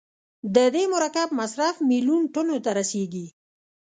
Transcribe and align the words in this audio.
د 0.55 0.57
دې 0.75 0.83
مرکب 0.93 1.27
مصرف 1.39 1.75
میلیون 1.89 2.21
ټنو 2.33 2.57
ته 2.65 2.71
رسیږي. 2.79 3.27